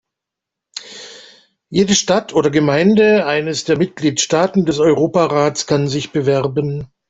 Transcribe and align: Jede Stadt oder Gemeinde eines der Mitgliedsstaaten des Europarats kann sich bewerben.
Jede 1.69 1.93
Stadt 1.93 2.33
oder 2.33 2.49
Gemeinde 2.49 3.27
eines 3.27 3.65
der 3.65 3.77
Mitgliedsstaaten 3.77 4.65
des 4.65 4.79
Europarats 4.79 5.67
kann 5.67 5.87
sich 5.87 6.11
bewerben. 6.11 6.87